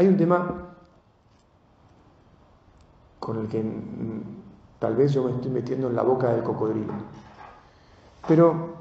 [0.00, 0.72] Hay un tema
[3.18, 3.62] con el que
[4.78, 6.94] tal vez yo me estoy metiendo en la boca del cocodrilo.
[8.26, 8.76] Pero,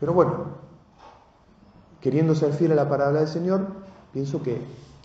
[0.00, 0.46] pero bueno,
[2.00, 3.68] queriendo ser fiel a la palabra del Señor,
[4.12, 4.60] pienso que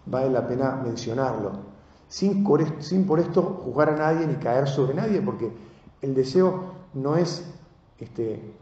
[0.08, 1.52] vale la pena mencionarlo,
[2.08, 2.44] sin,
[2.80, 5.52] sin por esto juzgar a nadie ni caer sobre nadie, porque
[6.02, 6.64] el deseo
[6.96, 7.48] no es
[8.00, 8.56] este,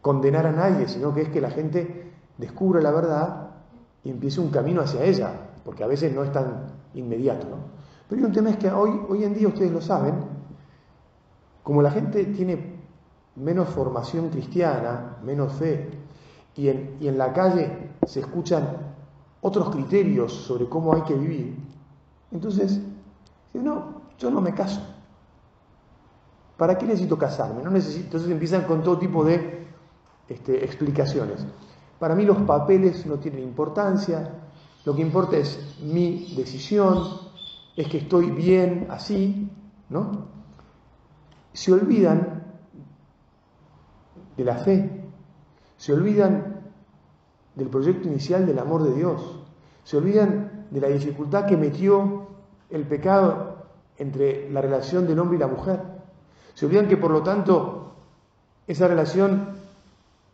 [0.00, 3.50] condenar a nadie, sino que es que la gente descubra la verdad
[4.04, 7.48] y empiece un camino hacia ella, porque a veces no es tan inmediato.
[7.48, 7.56] ¿no?
[8.08, 10.14] Pero un tema es que hoy, hoy en día ustedes lo saben,
[11.62, 12.74] como la gente tiene
[13.36, 15.90] menos formación cristiana, menos fe,
[16.56, 18.94] y en, y en la calle se escuchan
[19.40, 21.56] otros criterios sobre cómo hay que vivir,
[22.34, 22.80] entonces,
[23.54, 24.82] no, yo no me caso.
[26.56, 27.62] ¿Para qué necesito casarme?
[27.62, 28.04] No necesito.
[28.06, 29.66] Entonces empiezan con todo tipo de
[30.28, 31.46] este, explicaciones.
[31.98, 34.30] Para mí los papeles no tienen importancia,
[34.84, 37.24] lo que importa es mi decisión,
[37.76, 39.50] es que estoy bien así,
[39.88, 40.28] ¿no?
[41.52, 42.44] Se olvidan
[44.36, 45.04] de la fe,
[45.76, 46.60] se olvidan
[47.54, 49.40] del proyecto inicial del amor de Dios,
[49.84, 52.26] se olvidan de la dificultad que metió
[52.70, 55.80] el pecado entre la relación del hombre y la mujer,
[56.54, 57.94] se olvidan que por lo tanto
[58.66, 59.54] esa relación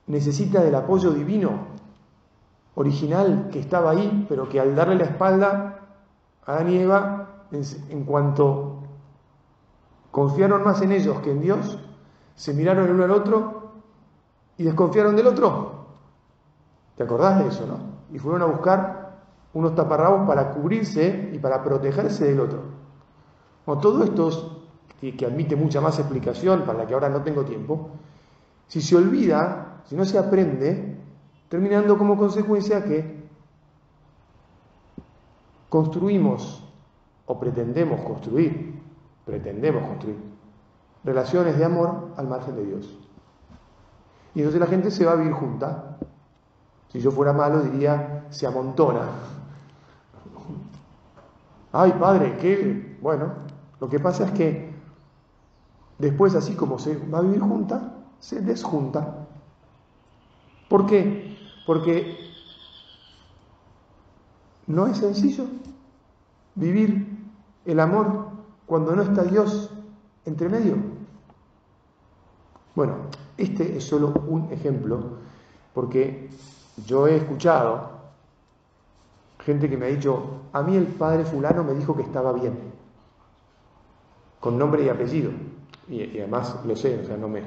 [0.06, 1.79] necesita del apoyo divino,
[2.80, 5.80] original, que estaba ahí, pero que al darle la espalda
[6.44, 8.82] a Adán y Eva en, cuanto
[10.10, 11.78] confiaron más en ellos que en Dios,
[12.34, 13.72] se miraron el uno al otro
[14.56, 15.86] y desconfiaron del otro.
[16.96, 17.78] ¿Te acordás de eso, no?
[18.14, 19.20] Y fueron a buscar
[19.52, 22.62] unos taparrabos para cubrirse y para protegerse del otro.
[23.80, 24.66] todo esto,
[25.00, 27.90] que admite mucha más explicación, para la que ahora no tengo tiempo,
[28.66, 30.89] si se olvida, si no se aprende,
[31.50, 33.28] terminando como consecuencia que
[35.68, 36.64] construimos
[37.26, 38.80] o pretendemos construir,
[39.26, 40.16] pretendemos construir
[41.04, 42.98] relaciones de amor al margen de Dios.
[44.34, 45.98] Y entonces la gente se va a vivir junta.
[46.88, 49.08] Si yo fuera malo diría, se amontona.
[51.72, 52.96] Ay, padre, qué...
[53.02, 53.32] Bueno,
[53.80, 54.72] lo que pasa es que
[55.98, 59.26] después, así como se va a vivir junta, se desjunta.
[60.68, 61.29] ¿Por qué?
[61.66, 62.18] Porque
[64.66, 65.46] no es sencillo
[66.54, 67.18] vivir
[67.64, 68.28] el amor
[68.66, 69.70] cuando no está Dios
[70.24, 70.76] entre medio?
[72.74, 72.94] Bueno,
[73.36, 75.18] este es solo un ejemplo,
[75.74, 76.30] porque
[76.86, 77.90] yo he escuchado
[79.40, 82.56] gente que me ha dicho, a mí el padre fulano me dijo que estaba bien,
[84.38, 85.32] con nombre y apellido,
[85.88, 87.40] y, además lo sé, o sea, no me,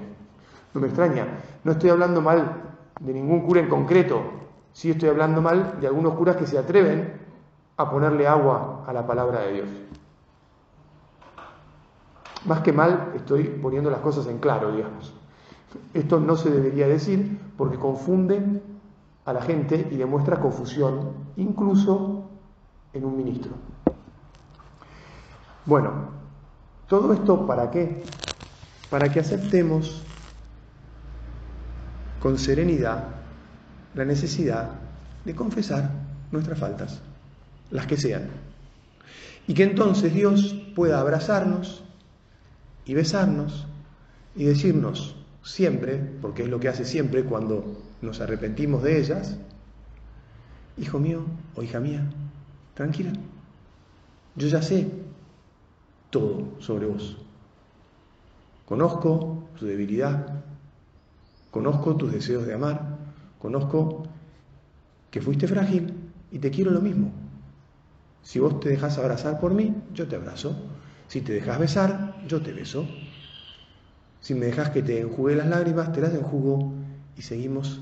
[0.73, 1.27] no me extraña.
[1.63, 2.62] No estoy hablando mal
[2.99, 4.21] de ningún cura en concreto,
[4.71, 7.13] sí estoy hablando mal de algunos curas que se atreven
[7.77, 9.69] a ponerle agua a la palabra de Dios.
[12.45, 15.13] Más que mal, estoy poniendo las cosas en claro, digamos.
[15.93, 18.61] Esto no se debería decir porque confunde
[19.25, 22.29] a la gente y demuestra confusión, incluso
[22.93, 23.53] en un ministro.
[25.65, 25.91] Bueno,
[26.87, 28.03] todo esto para qué?
[28.89, 30.05] Para que aceptemos
[32.23, 33.03] con serenidad
[33.95, 34.69] la necesidad
[35.25, 35.91] de confesar
[36.31, 37.01] nuestras faltas,
[37.69, 38.29] las que sean.
[39.45, 41.83] Y que entonces Dios pueda abrazarnos
[42.85, 43.67] y besarnos
[44.37, 49.37] y decirnos siempre, porque es lo que hace siempre cuando nos arrepentimos de ellas,
[50.77, 52.09] hijo mío o hija mía,
[52.73, 53.11] tranquila,
[54.37, 54.89] yo ya sé
[56.09, 57.17] todo sobre vos.
[58.65, 60.32] Conozco tu debilidad,
[61.53, 62.97] conozco tus deseos de amar,
[63.37, 64.07] conozco
[65.11, 65.93] que fuiste frágil
[66.31, 67.11] y te quiero lo mismo.
[68.23, 70.55] Si vos te dejas abrazar por mí, yo te abrazo.
[71.07, 72.87] Si te dejas besar, yo te beso.
[74.19, 76.73] Si me dejas que te enjugue las lágrimas, te las enjugo
[77.15, 77.81] y seguimos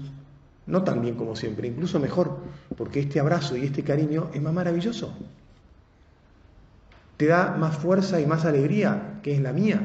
[0.65, 2.39] no tan bien como siempre, incluso mejor,
[2.75, 5.15] porque este abrazo y este cariño es más maravilloso.
[7.15, 9.79] Te da más fuerza y más alegría, que es la mía.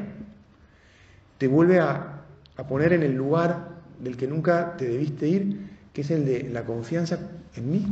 [1.37, 2.23] Te vuelve a,
[2.57, 6.49] a poner en el lugar del que nunca te debiste ir, que es el de
[6.49, 7.19] la confianza
[7.55, 7.85] en mí.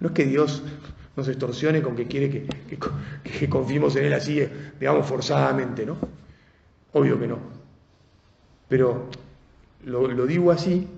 [0.00, 0.62] No es que Dios
[1.16, 4.42] nos extorsione con que quiere que, confiemos en Él así,
[4.78, 5.96] digamos, forzadamente, ¿no?
[6.92, 7.38] Obvio que no.
[8.68, 9.08] Pero
[9.84, 10.88] lo, lo digo así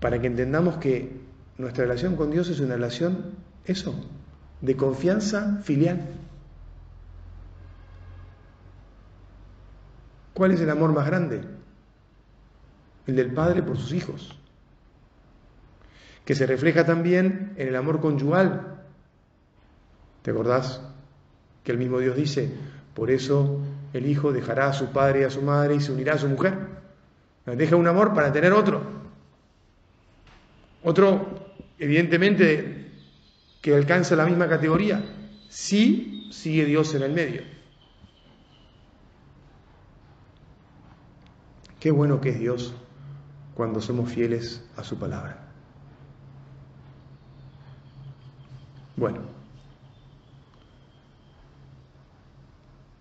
[0.00, 1.20] para que entendamos que
[1.58, 3.34] nuestra relación con Dios es una relación,
[3.66, 3.94] eso,
[4.60, 6.00] de confianza filial.
[10.32, 11.42] ¿Cuál es el amor más grande?
[13.10, 14.36] El del Padre por sus hijos
[16.24, 18.84] que se refleja también en el amor conyugal
[20.22, 20.80] ¿Te acordás
[21.64, 22.52] que el mismo Dios dice,
[22.94, 23.58] por eso
[23.92, 26.28] el hijo dejará a su padre y a su madre y se unirá a su
[26.28, 26.54] mujer?
[27.46, 28.82] Deja un amor para tener otro.
[30.84, 31.46] Otro,
[31.78, 32.92] evidentemente,
[33.62, 35.02] que alcanza la misma categoría.
[35.48, 37.42] Sí sigue Dios en el medio.
[41.80, 42.74] Qué bueno que es Dios
[43.60, 45.36] cuando somos fieles a su palabra.
[48.96, 49.18] Bueno,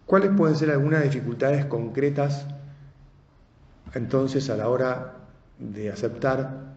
[0.05, 2.45] ¿cuáles pueden ser algunas dificultades concretas
[3.93, 5.13] entonces a la hora
[5.59, 6.73] de aceptar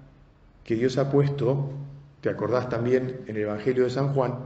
[0.62, 1.72] que Dios ha puesto,
[2.20, 4.38] te acordás también en el Evangelio de San Juan,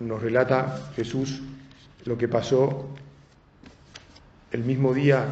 [0.00, 1.42] nos relata Jesús
[2.06, 2.88] lo que pasó
[4.50, 5.26] el mismo día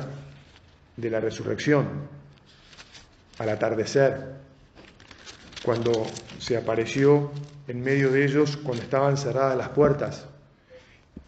[0.96, 2.14] de la resurrección,
[3.38, 4.36] al atardecer,
[5.64, 6.06] cuando
[6.38, 7.30] se apareció
[7.68, 10.26] en medio de ellos cuando estaban cerradas las puertas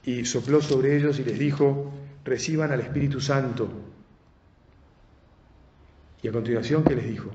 [0.05, 1.93] y sopló sobre ellos y les dijo,
[2.25, 3.69] reciban al Espíritu Santo.
[6.23, 7.31] Y a continuación, ¿qué les dijo?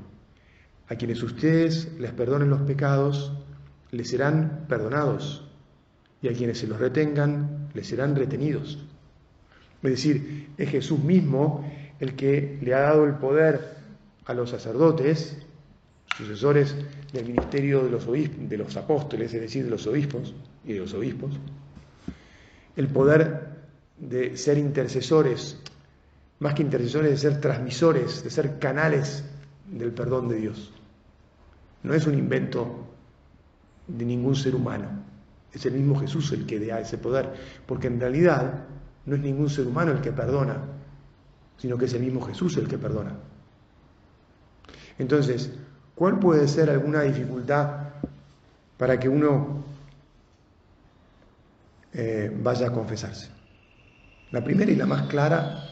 [0.87, 3.33] A quienes ustedes les perdonen los pecados,
[3.91, 5.47] les serán perdonados,
[6.21, 8.79] y a quienes se los retengan, les serán retenidos.
[9.83, 11.69] Es decir, es Jesús mismo
[11.99, 13.82] el que le ha dado el poder
[14.25, 15.37] a los sacerdotes,
[16.15, 16.75] sucesores
[17.11, 20.33] del ministerio de los, de los apóstoles, es decir, de los obispos
[20.63, 21.31] y de los obispos,
[22.75, 23.53] el poder
[23.97, 25.59] de ser intercesores,
[26.39, 29.23] más que intercesores, de ser transmisores, de ser canales
[29.69, 30.71] del perdón de Dios.
[31.83, 32.87] No es un invento
[33.87, 35.03] de ningún ser humano,
[35.51, 37.33] es el mismo Jesús el que da ese poder,
[37.65, 38.65] porque en realidad
[39.05, 40.57] no es ningún ser humano el que perdona,
[41.57, 43.15] sino que es el mismo Jesús el que perdona.
[44.99, 45.51] Entonces,
[45.95, 47.89] ¿cuál puede ser alguna dificultad
[48.77, 49.63] para que uno
[51.93, 53.29] eh, vaya a confesarse?
[54.31, 55.69] La primera y la más clara,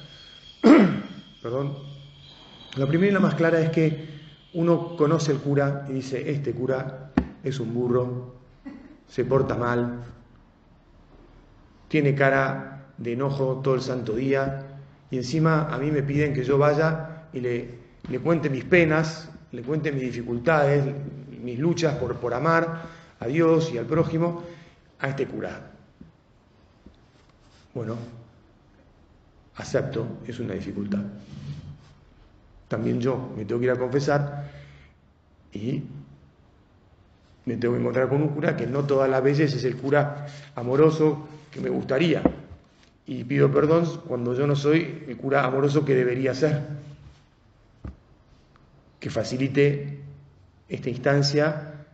[1.42, 1.78] perdón,
[2.78, 4.22] la primera y la más clara es que
[4.54, 7.12] uno conoce el cura y dice, este cura
[7.44, 8.36] es un burro,
[9.08, 10.04] se porta mal,
[11.88, 14.80] tiene cara de enojo todo el santo día
[15.10, 17.80] y encima a mí me piden que yo vaya y le,
[18.10, 20.84] le cuente mis penas, le cuente mis dificultades,
[21.42, 22.84] mis luchas por, por amar
[23.20, 24.44] a Dios y al prójimo
[25.00, 25.72] a este cura.
[27.74, 27.96] Bueno,
[29.56, 31.02] acepto, es una dificultad.
[32.68, 34.50] También yo me tengo que ir a confesar
[35.54, 35.84] y
[37.46, 40.28] me tengo que encontrar con un cura que no todas las veces es el cura
[40.56, 42.22] amoroso que me gustaría.
[43.06, 46.62] Y pido perdón cuando yo no soy el cura amoroso que debería ser.
[49.02, 50.00] Que facilite
[50.70, 51.86] esta instancia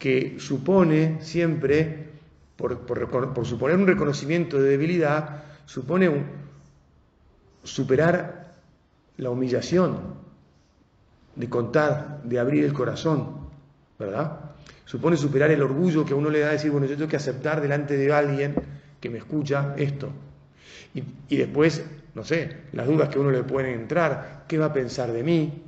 [0.00, 2.08] que supone siempre,
[2.56, 6.24] por, por suponer un reconocimiento de debilidad, supone
[7.62, 8.54] superar
[9.18, 10.18] la humillación,
[11.36, 13.48] de contar, de abrir el corazón,
[13.98, 14.40] ¿verdad?
[14.84, 17.60] Supone superar el orgullo que a uno le da decir, bueno, yo tengo que aceptar
[17.60, 18.54] delante de alguien
[19.00, 20.10] que me escucha esto.
[21.28, 21.84] Y después,
[22.14, 25.22] no sé, las dudas que a uno le pueden entrar, ¿qué va a pensar de
[25.22, 25.62] mí?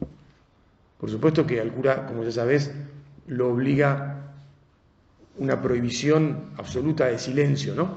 [0.99, 2.73] Por supuesto que al cura, como ya sabes,
[3.27, 4.19] lo obliga
[5.39, 7.97] una prohibición absoluta de silencio, ¿no?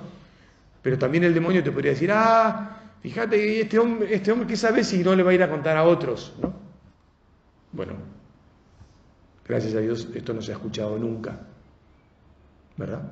[0.82, 4.84] Pero también el demonio te podría decir, ah, Fíjate, este hombre, este hombre, ¿qué sabe
[4.84, 6.34] si no le va a ir a contar a otros?
[6.42, 6.52] ¿no?
[7.72, 7.94] Bueno,
[9.48, 11.40] gracias a Dios esto no se ha escuchado nunca,
[12.76, 13.04] ¿verdad?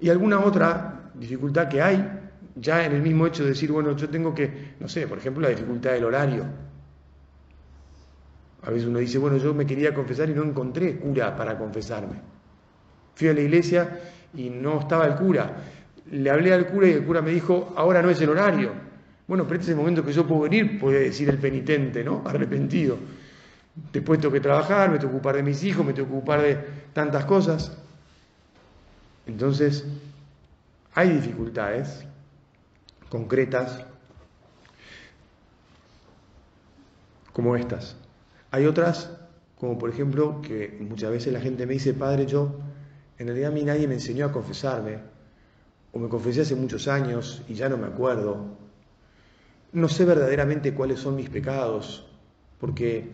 [0.00, 2.27] Y alguna otra dificultad que hay,
[2.60, 5.42] ya en el mismo hecho de decir, bueno, yo tengo que, no sé, por ejemplo,
[5.42, 6.44] la dificultad del horario.
[8.62, 12.20] A veces uno dice, bueno, yo me quería confesar y no encontré cura para confesarme.
[13.14, 14.00] Fui a la iglesia
[14.34, 15.56] y no estaba el cura
[16.10, 18.72] le hablé al cura y el cura me dijo, ahora no es el horario.
[19.26, 22.22] Bueno, pero este es el momento que yo puedo venir, puede decir el penitente, ¿no?
[22.24, 22.96] Arrepentido.
[23.92, 26.40] Después tengo que trabajar, me tengo que ocupar de mis hijos, me tengo que ocupar
[26.40, 26.58] de
[26.94, 27.76] tantas cosas.
[29.26, 29.86] Entonces,
[30.94, 32.04] hay dificultades
[33.08, 33.84] concretas
[37.32, 37.96] como estas.
[38.50, 39.10] Hay otras,
[39.58, 42.56] como por ejemplo, que muchas veces la gente me dice, Padre, yo,
[43.18, 44.98] en realidad a mí nadie me enseñó a confesarme,
[45.92, 48.56] o me confesé hace muchos años y ya no me acuerdo.
[49.72, 52.06] No sé verdaderamente cuáles son mis pecados,
[52.58, 53.12] porque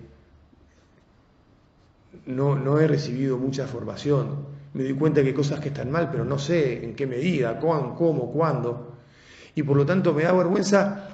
[2.27, 4.47] no, no he recibido mucha formación.
[4.73, 7.61] Me doy cuenta que hay cosas que están mal, pero no sé en qué medida,
[7.61, 8.94] cuándo, cómo, cuándo.
[9.55, 11.09] Y por lo tanto me da vergüenza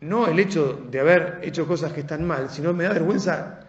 [0.00, 3.60] no el hecho de haber hecho cosas que están mal, sino me da vergüenza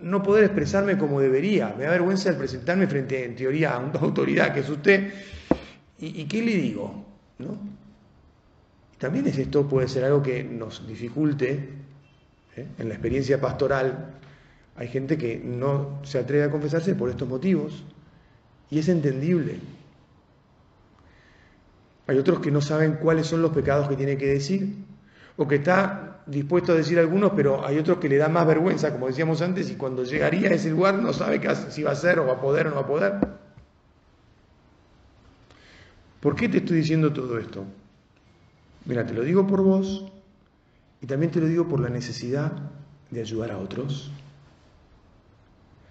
[0.00, 3.98] no poder expresarme como debería, me da vergüenza el presentarme frente, en teoría, a una
[4.00, 5.12] autoridad que es usted,
[5.98, 7.04] ¿y, qué le digo?
[7.38, 7.58] ¿No?
[8.98, 11.68] También es esto puede ser algo que nos dificulte
[12.56, 12.66] ¿eh?
[12.78, 14.14] en la experiencia pastoral.
[14.76, 17.84] Hay gente que no se atreve a confesarse por estos motivos
[18.70, 19.58] y es entendible.
[22.10, 24.74] Hay otros que no saben cuáles son los pecados que tiene que decir
[25.36, 28.90] o que está dispuesto a decir algunos, pero hay otros que le da más vergüenza,
[28.90, 31.40] como decíamos antes, y cuando llegaría a ese lugar no sabe
[31.70, 33.14] si va a ser o va a poder o no va a poder.
[36.18, 37.64] ¿Por qué te estoy diciendo todo esto?
[38.86, 40.04] Mira, te lo digo por vos
[41.00, 42.50] y también te lo digo por la necesidad
[43.08, 44.10] de ayudar a otros.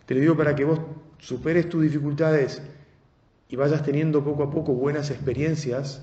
[0.06, 0.82] Te lo digo para que vos
[1.18, 2.62] superes tus dificultades
[3.50, 6.02] y vayas teniendo poco a poco buenas experiencias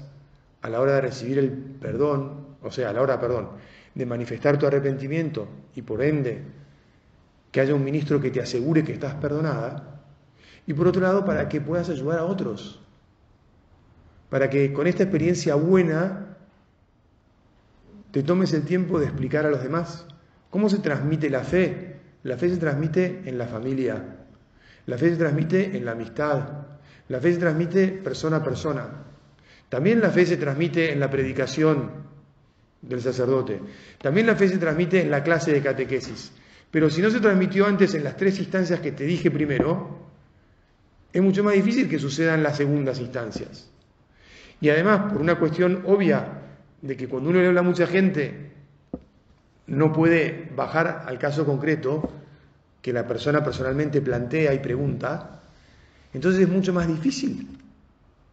[0.63, 3.51] a la hora de recibir el perdón, o sea, a la hora, perdón,
[3.95, 6.43] de manifestar tu arrepentimiento y por ende
[7.53, 10.03] que haya un ministro que te asegure que estás perdonada,
[10.67, 12.83] y por otro lado para que puedas ayudar a otros,
[14.29, 16.37] para que con esta experiencia buena
[18.11, 20.07] te tomes el tiempo de explicar a los demás
[20.51, 21.97] cómo se transmite la fe.
[22.23, 24.17] La fe se transmite en la familia,
[24.87, 26.67] la fe se transmite en la amistad,
[27.09, 28.89] la fe se transmite persona a persona.
[29.69, 31.91] También la fe se transmite en la predicación
[32.83, 33.61] del sacerdote.
[34.01, 36.33] También la fe se transmite en la clase de catequesis.
[36.71, 40.07] Pero si no se transmitió antes en las tres instancias que te dije primero,
[41.13, 43.71] es mucho más difícil que suceda en las segundas instancias.
[44.61, 46.43] Y además, por una cuestión obvia
[46.83, 48.53] de que cuando uno le habla a mucha gente,
[49.67, 52.09] no puede bajar al caso concreto
[52.83, 55.36] que la persona personalmente plantea y pregunta,
[56.13, 57.49] entonces es mucho más difícil,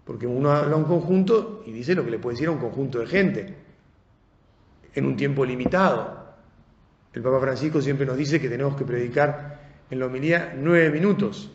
[0.06, 2.60] porque uno habla a un conjunto y dice lo que le puede decir a un
[2.60, 3.56] conjunto de gente,
[4.96, 6.24] en un tiempo limitado.
[7.14, 11.52] El Papa Francisco siempre nos dice que tenemos que predicar en la homilía nueve minutos.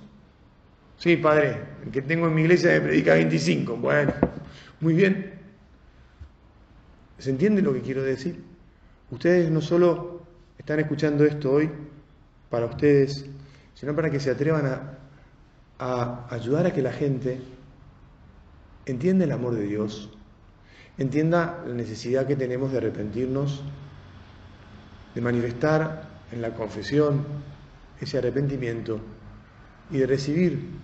[0.96, 3.76] Sí, padre, el que tengo en mi iglesia me predica 25.
[3.76, 4.12] Bueno,
[4.80, 5.32] muy bien.
[7.18, 8.42] ¿Se entiende lo que quiero decir?
[9.10, 10.22] Ustedes no solo
[10.56, 11.70] están escuchando esto hoy
[12.50, 13.26] para ustedes,
[13.75, 14.98] sino para que se atrevan a,
[15.78, 17.40] a ayudar a que la gente
[18.87, 20.11] entienda el amor de Dios,
[20.97, 23.62] entienda la necesidad que tenemos de arrepentirnos,
[25.14, 27.25] de manifestar en la confesión
[28.00, 29.00] ese arrepentimiento
[29.90, 30.78] y de recibir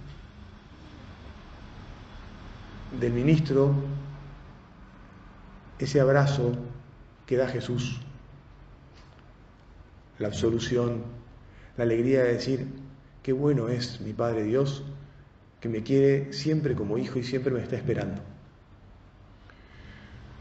[3.00, 3.74] del ministro
[5.78, 6.52] ese abrazo
[7.26, 8.00] que da Jesús,
[10.18, 11.02] la absolución,
[11.76, 12.83] la alegría de decir,
[13.24, 14.84] qué bueno es mi Padre Dios,
[15.58, 18.20] que me quiere siempre como hijo y siempre me está esperando.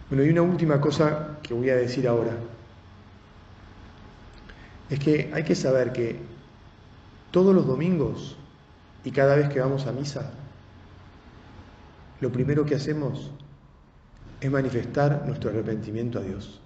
[0.10, 2.34] Bueno, y una última cosa que voy a decir ahora,
[4.90, 6.18] es que hay que saber que
[7.32, 8.36] todos los domingos
[9.06, 10.34] y cada vez que vamos a misa,
[12.20, 13.32] lo primero que hacemos
[14.42, 16.60] es manifestar nuestro arrepentimiento a Dios.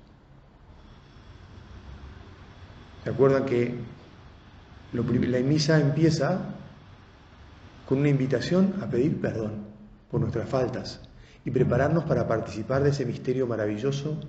[3.03, 3.75] ¿Se acuerdan que
[4.94, 6.56] la misa empieza
[7.88, 9.65] con una invitación a pedir perdón
[10.10, 11.01] por nuestras faltas
[11.46, 14.20] y prepararnos para participar de ese misterio maravilloso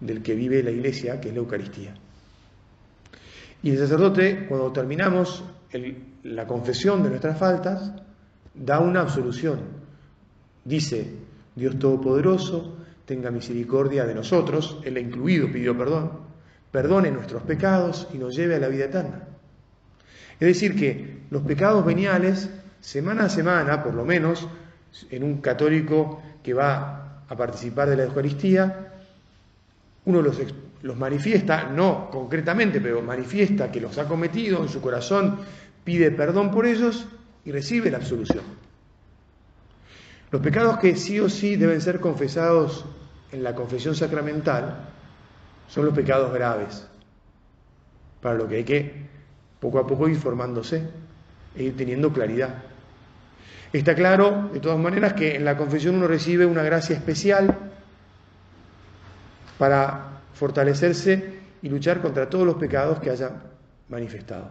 [0.00, 1.94] del que vive la Iglesia, que es la Eucaristía.
[3.62, 5.44] Y el sacerdote, cuando terminamos
[6.24, 7.92] la confesión de nuestras faltas,
[8.54, 9.60] da una absolución.
[10.64, 11.14] Dice,
[11.54, 16.10] Dios Todopoderoso, tenga misericordia de nosotros, Él ha incluido, pidió perdón,
[16.70, 19.28] perdone nuestros pecados y nos lleve a la vida eterna.
[20.42, 24.48] Es decir, que los pecados veniales, semana a semana, por lo menos,
[25.08, 28.92] en un católico que va a participar de la Eucaristía,
[30.04, 30.40] uno los,
[30.82, 35.38] los manifiesta, no concretamente, pero manifiesta que los ha cometido en su corazón,
[35.84, 37.06] pide perdón por ellos
[37.44, 38.42] y recibe la absolución.
[40.32, 42.84] Los pecados que sí o sí deben ser confesados
[43.30, 44.88] en la confesión sacramental
[45.68, 46.84] son los pecados graves,
[48.20, 49.11] para lo que hay que
[49.62, 50.82] poco a poco ir formándose
[51.54, 52.64] e ir teniendo claridad.
[53.72, 57.56] Está claro, de todas maneras, que en la confesión uno recibe una gracia especial
[59.58, 63.30] para fortalecerse y luchar contra todos los pecados que haya
[63.88, 64.50] manifestado.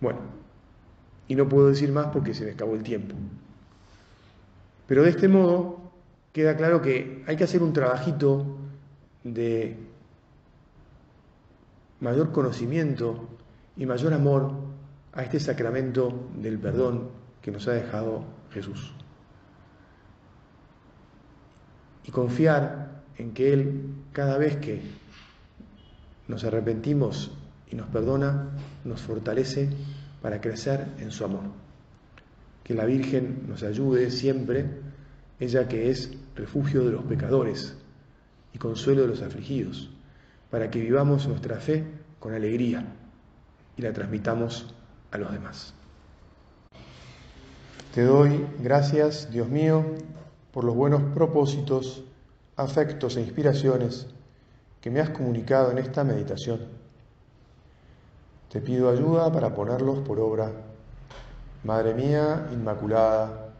[0.00, 0.20] Bueno,
[1.26, 3.16] y no puedo decir más porque se me acabó el tiempo.
[4.86, 5.90] Pero de este modo
[6.32, 8.46] queda claro que hay que hacer un trabajito
[9.24, 9.91] de
[12.02, 13.28] mayor conocimiento
[13.76, 14.52] y mayor amor
[15.12, 18.92] a este sacramento del perdón que nos ha dejado Jesús.
[22.04, 24.82] Y confiar en que Él, cada vez que
[26.26, 27.30] nos arrepentimos
[27.70, 28.50] y nos perdona,
[28.84, 29.70] nos fortalece
[30.20, 31.44] para crecer en su amor.
[32.64, 34.66] Que la Virgen nos ayude siempre,
[35.38, 37.76] ella que es refugio de los pecadores
[38.52, 39.88] y consuelo de los afligidos,
[40.52, 41.82] para que vivamos nuestra fe
[42.20, 42.84] con alegría
[43.74, 44.66] y la transmitamos
[45.10, 45.72] a los demás.
[47.94, 49.82] Te doy gracias, Dios mío,
[50.52, 52.04] por los buenos propósitos,
[52.56, 54.08] afectos e inspiraciones
[54.82, 56.60] que me has comunicado en esta meditación.
[58.50, 60.52] Te pido ayuda para ponerlos por obra.
[61.64, 63.54] Madre mía Inmaculada,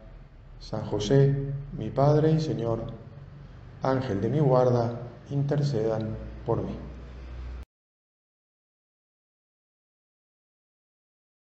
[0.59, 1.35] San José,
[1.75, 2.83] mi Padre y Señor,
[3.81, 4.99] Ángel de mi guarda,
[5.31, 6.92] intercedan por mí.